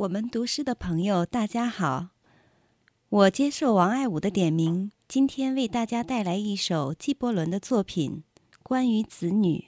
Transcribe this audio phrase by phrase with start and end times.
[0.00, 2.08] 我们读诗的朋友，大家好。
[3.10, 8.24] 我接受王爱武的点名，今天为大家带来一首纪伯伦的作品
[8.62, 9.58] 《关于子女》。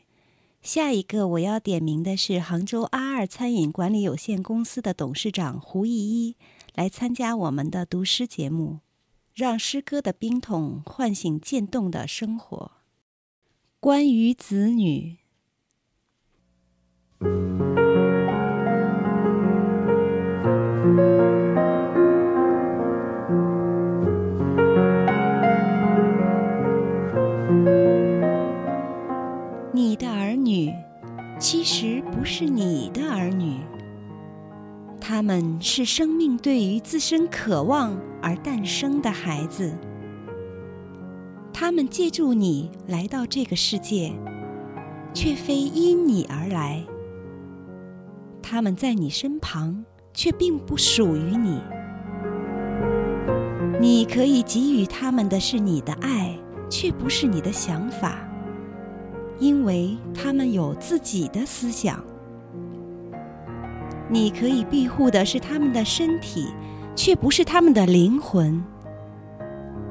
[0.62, 6.36] 下一个我要点名的是杭州阿二餐饮管理有限公司的董事长胡一一，
[6.74, 8.78] 来参加我们的读诗节目，
[9.34, 12.72] 让诗歌的冰桶唤醒渐冻的生活。
[13.78, 15.18] 关于子女。
[30.14, 30.72] 儿女，
[31.38, 33.58] 其实不是你的儿女。
[35.00, 39.76] 他们是生命对于自身渴望而诞生的孩子。
[41.52, 44.12] 他们借助你来到这个世界，
[45.12, 46.84] 却非因你而来。
[48.42, 49.84] 他们在你身旁。
[50.14, 51.58] 却并不属于你。
[53.80, 56.38] 你可以给予他们的是你的爱，
[56.68, 58.18] 却不是你的想法，
[59.42, 62.00] 因为他们有自己的思想。
[64.08, 66.46] 你可以庇护的是他们的身体，
[66.94, 68.62] 却不是他们的灵魂，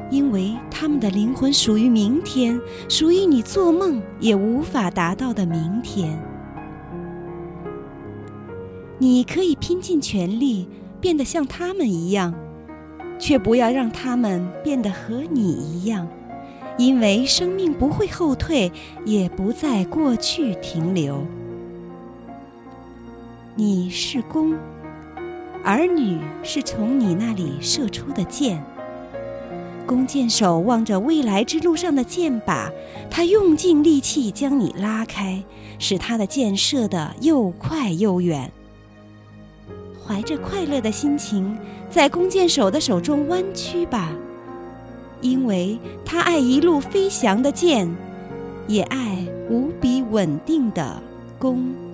[0.09, 2.57] 因为他们的灵魂属于明天，
[2.87, 6.17] 属于你做梦也无法达到的明天。
[8.99, 10.65] 你可以拼尽全力
[11.01, 12.33] 变得像他们一样，
[13.19, 16.07] 却不要让他们变得和你一样，
[16.77, 18.71] 因为生命不会后退，
[19.05, 21.25] 也不在过去停留。
[23.55, 24.55] 你是弓，
[25.63, 28.63] 儿女是从你那里射出的箭。
[29.85, 32.71] 弓箭手望着未来之路上的箭靶，
[33.09, 35.43] 他用尽力气将你拉开，
[35.77, 38.49] 使他的箭射得又快又远。
[40.03, 41.57] 怀着快乐的心情，
[41.89, 44.13] 在弓箭手的手中弯曲吧，
[45.21, 47.89] 因为他爱一路飞翔的箭，
[48.67, 49.17] 也爱
[49.49, 51.01] 无比稳定的
[51.39, 51.90] 弓。